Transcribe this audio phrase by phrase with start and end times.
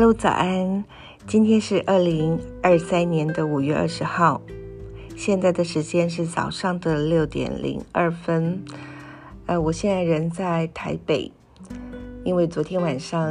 [0.00, 0.82] Hello，早安！
[1.26, 4.40] 今天是二零二三年的五月二十号，
[5.14, 8.64] 现在的时间是早上的六点零二分。
[9.44, 11.30] 呃，我现在人在台北，
[12.24, 13.30] 因为昨天晚上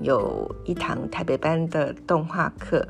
[0.00, 2.88] 有一堂台北班的动画课，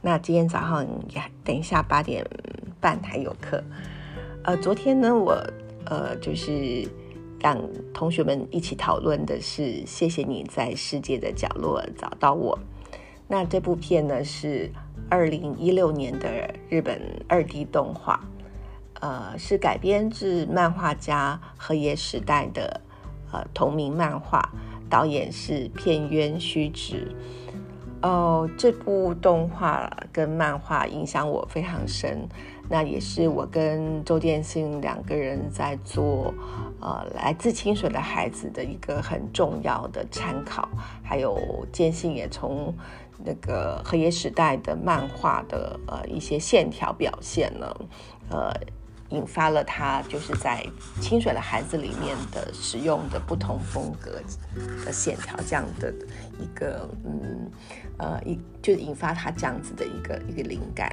[0.00, 2.24] 那今天早上也等一下八点
[2.78, 3.60] 半还有课。
[4.44, 5.44] 呃，昨天呢，我
[5.86, 6.88] 呃就是
[7.44, 7.60] 让
[7.92, 12.58] 同学们一起讨论的是，谢谢你在世界的角落找到我。
[13.28, 14.72] 那这部片呢是
[15.10, 18.18] 二零一六年的日本二 D 动画，
[18.98, 22.80] 呃，是改编自漫画家河野时代的
[23.30, 24.50] 呃同名漫画，
[24.88, 27.14] 导演是片渊虚直。
[28.00, 32.26] 哦，这部动画跟漫画影响我非常深。
[32.68, 36.32] 那也是我跟周建信两个人在做，
[36.80, 40.68] 呃，来自清水的孩子的一个很重要的参考。
[41.02, 42.74] 还有建信也从
[43.24, 47.76] 那个河野时代的漫画的呃一些线条表现呢，
[48.30, 48.52] 呃，
[49.10, 50.66] 引发了他就是在
[51.00, 54.20] 清水的孩子里面的使用的不同风格
[54.84, 55.92] 的线条这样的
[56.40, 57.50] 一个嗯
[57.98, 60.90] 呃一就引发他这样子的一个一个灵感。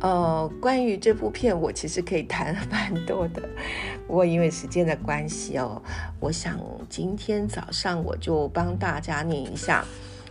[0.00, 3.42] 呃，关于这部片，我其实可以谈蛮多的。
[4.08, 5.80] 不过因为时间的关系哦，
[6.18, 9.84] 我想今天早上我就帮大家念一下。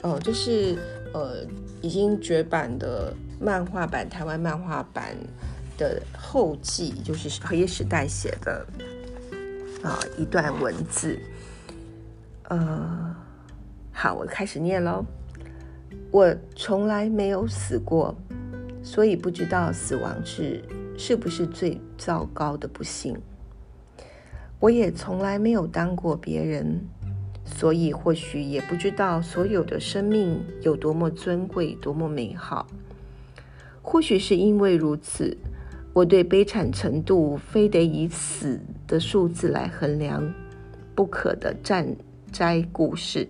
[0.00, 0.78] 呃，就是
[1.12, 1.44] 呃
[1.82, 5.14] 已经绝版的漫画版，台湾漫画版
[5.76, 8.66] 的后记，就是黑夜时代写的
[9.82, 11.20] 啊一段文字。
[12.48, 13.14] 呃，
[13.92, 15.04] 好，我开始念喽。
[16.10, 18.16] 我从来没有死过。
[18.82, 20.62] 所以不知道死亡是
[20.96, 23.16] 是不是最糟糕的不幸。
[24.58, 26.80] 我也从来没有当过别人，
[27.44, 32.66] 所以或许也不知道所有的生命有多么尊贵、多么美好。
[33.82, 35.36] 或许是因为如此，
[35.94, 40.32] 我对悲惨程度非得以死的数字来衡量，
[40.94, 41.96] 不可的战
[42.30, 43.28] 灾故事，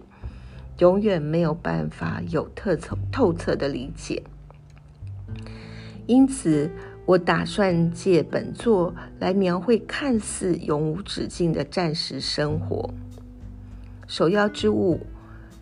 [0.78, 4.22] 永远没有办法有特透透彻的理解。
[6.10, 6.68] 因此，
[7.06, 12.90] 我打算借本作来描绘看似永无止境的战时生活。
[14.08, 15.06] 首要之务，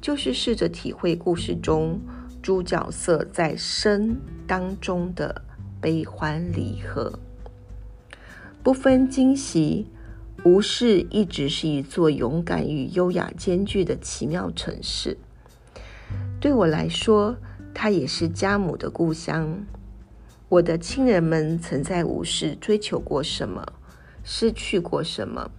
[0.01, 2.01] 就是试着体会故事中
[2.41, 4.17] 诸角色在生
[4.47, 5.43] 当中的
[5.83, 7.19] 悲欢离合。
[8.63, 9.87] 不分惊喜，
[10.47, 15.19] 无视一直是一座勇敢与优雅兼具的奇妙城市。
[16.41, 17.37] 对我来说，
[17.75, 19.67] 它也是家母的故乡。
[20.51, 23.67] 我的亲人们曾在武士追求过什么，
[24.25, 25.51] 失去过什么，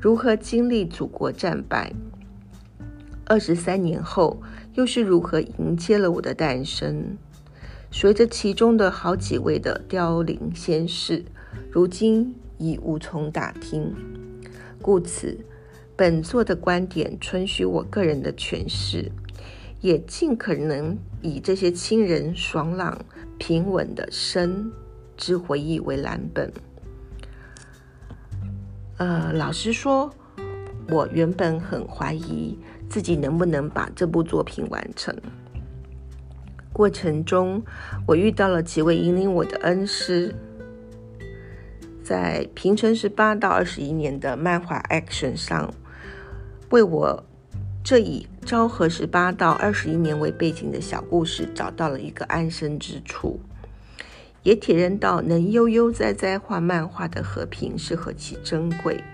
[0.00, 1.92] 如何经历祖国战败？
[3.26, 4.40] 二十三年后，
[4.72, 7.18] 又是如何迎接了我的诞生？
[7.90, 11.22] 随着其中的好几位的凋零仙逝，
[11.70, 13.94] 如今已无从打听。
[14.80, 15.44] 故此，
[15.94, 19.12] 本作的观点纯属我个人的诠释。
[19.82, 22.96] 也尽可能以这些亲人爽朗、
[23.36, 24.70] 平稳的生
[25.16, 26.52] 之回忆为蓝本。
[28.98, 30.08] 呃，老实说，
[30.88, 32.56] 我原本很怀疑
[32.88, 35.12] 自己能不能把这部作品完成。
[36.72, 37.60] 过程中，
[38.06, 40.32] 我遇到了几位引领我的恩师，
[42.04, 45.74] 在平成十八到二十一年的漫画 Action 上，
[46.70, 47.24] 为我。
[47.92, 53.38] 这以昭和十八到二十一年为背景的小故事，找到了一个安身之处，
[54.42, 59.04] 也体认到能悠悠哉哉画漫画的和平是何其珍贵。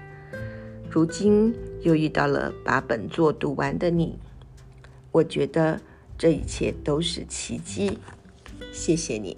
[0.89, 1.53] 如今
[1.83, 4.17] 又遇到了把本作读完的你，
[5.11, 5.81] 我觉得
[6.17, 7.99] 这一切都是奇迹。
[8.71, 9.37] 谢谢你。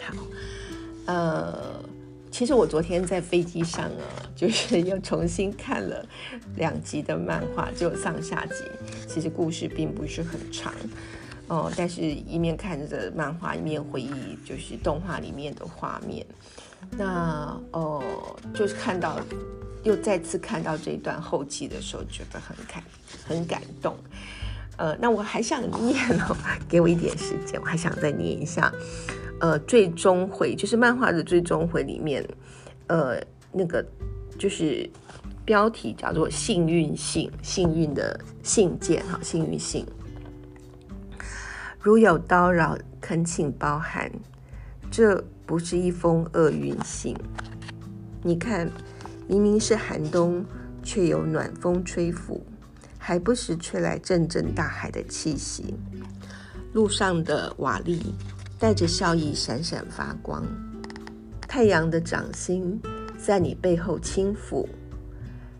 [0.00, 0.12] 好，
[1.06, 2.01] 呃。
[2.32, 4.02] 其实我昨天在飞机上啊，
[4.34, 6.04] 就是又重新看了
[6.56, 8.64] 两集的漫画，只有上下集。
[9.06, 10.72] 其实故事并不是很长
[11.48, 16.26] 哦，但是一面看着漫画，一面回忆就是动画里面的画面。
[16.92, 18.02] 那哦，
[18.54, 19.20] 就是看到
[19.84, 22.82] 又再次看到这一段后记的时候，觉得很感
[23.26, 23.94] 很感动。
[24.78, 26.34] 呃，那我还想念哦，
[26.66, 28.72] 给我一点时间，我还想再念一下。
[29.42, 32.24] 呃，最终回就是漫画的最终回里面，
[32.86, 33.84] 呃，那个
[34.38, 34.88] 就是
[35.44, 39.84] 标题叫做“幸运信”，幸运的信件哈，幸运信。
[41.80, 44.12] 如有叨扰，恳请包涵，
[44.92, 47.16] 这不是一封厄运信。
[48.22, 48.70] 你看，
[49.26, 50.46] 明明是寒冬，
[50.84, 52.46] 却有暖风吹拂，
[52.96, 55.74] 还不时吹来阵阵大海的气息。
[56.72, 58.00] 路上的瓦砾
[58.62, 60.46] 带着笑意闪闪发光，
[61.48, 62.80] 太阳的掌心
[63.18, 64.68] 在你背后轻抚，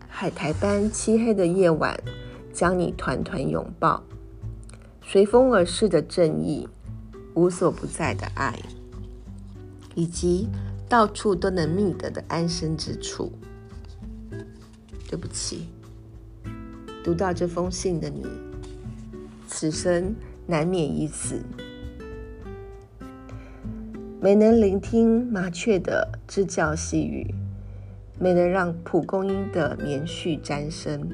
[0.07, 2.01] 海苔般漆黑的夜晚
[2.53, 4.01] 将你团团拥抱，
[5.01, 6.65] 随风而逝的正义，
[7.33, 8.57] 无所不在的爱，
[9.95, 10.47] 以及
[10.87, 13.33] 到处都能觅得的安身之处。
[15.09, 15.67] 对不起，
[17.03, 18.25] 读到这封信的你，
[19.45, 20.15] 此生。
[20.45, 21.41] 难免一死，
[24.23, 27.35] 没能聆听麻雀的吱叫细语，
[28.17, 31.11] 没能让蒲公英的棉絮沾身，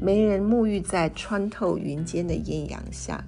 [0.00, 3.26] 没人沐浴在穿透云间的艳阳下，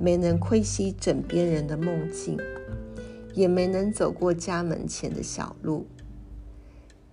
[0.00, 2.36] 没能窥悉枕边人的梦境，
[3.34, 5.86] 也没能走过家门前的小路。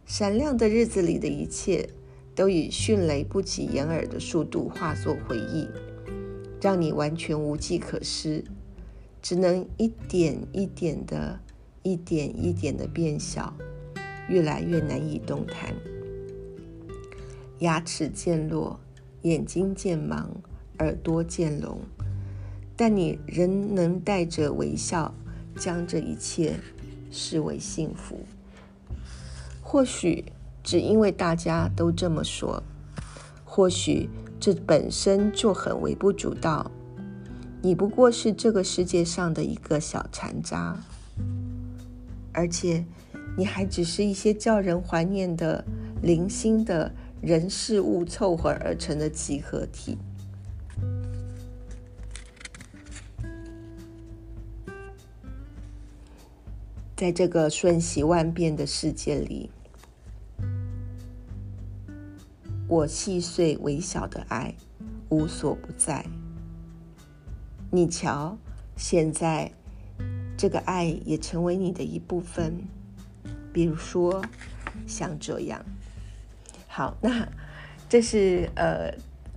[0.08, 1.88] 闪亮的日子里的一切，
[2.34, 5.68] 都以迅雷不及掩耳的速度化作回忆。
[6.60, 8.44] 让你完全无计可施，
[9.30, 11.38] 只能一点一点的、
[11.84, 13.54] 一点一点的变小，
[14.30, 15.76] 越来越难以动弹。
[17.60, 18.80] 牙齿渐落，
[19.24, 20.28] 眼睛渐盲，
[20.80, 21.78] 耳朵渐聋，
[22.78, 25.14] 但你仍能带着微笑，
[25.58, 26.56] 将这一切
[27.12, 28.22] 视为幸福。
[29.62, 30.24] 或许
[30.64, 32.64] 只因为大家都这么说，
[33.44, 34.10] 或许。
[34.40, 36.70] 这本身就很微不足道，
[37.62, 40.78] 你不过是这个世界上的一个小残渣，
[42.32, 42.86] 而且
[43.38, 45.66] 你还只是一些叫人怀念的
[46.02, 49.98] 零星的人事物凑合而成的集合体，
[56.96, 59.50] 在这个瞬息万变的世界里。
[62.70, 64.54] 我细碎微小的爱，
[65.10, 66.06] 无所不在。
[67.70, 68.38] 你瞧，
[68.76, 69.52] 现在
[70.38, 72.54] 这个爱也成为你的一部分。
[73.52, 74.24] 比如说，
[74.86, 75.66] 像这样。
[76.68, 77.28] 好，那
[77.90, 78.94] 这是呃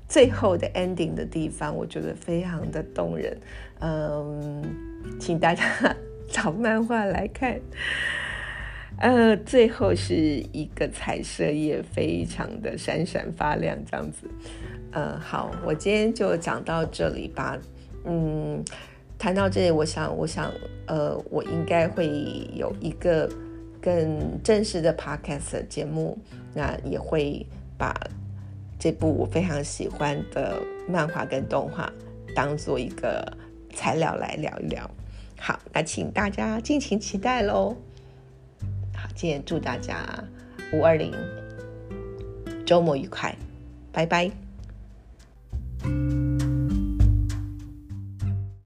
[0.07, 3.37] 最后的 ending 的地方，我觉得非常的动人。
[3.81, 4.63] 嗯，
[5.19, 5.65] 请大家
[6.29, 7.59] 找漫画来看。
[8.99, 10.15] 呃，最后是
[10.53, 14.29] 一个彩色页，非常的闪闪发亮，这样子。
[14.93, 17.59] 呃，好，我今天就讲到这里吧。
[18.05, 18.65] 嗯，
[19.19, 20.51] 谈到这里，我想，我想，
[20.87, 22.07] 呃，我应该会
[22.55, 23.31] 有一个
[23.81, 26.19] 更正式的 podcast 节目，
[26.55, 27.95] 那也会把
[28.79, 31.93] 这部我非常喜欢的漫画跟动画
[32.35, 33.31] 当做一个
[33.75, 34.91] 材料来聊一聊。
[35.39, 37.77] 好，那请大家敬请期待喽。
[38.95, 40.23] 好今天祝大家
[40.73, 41.13] 五二零
[42.67, 43.35] 周末愉快，
[43.93, 44.31] 拜拜。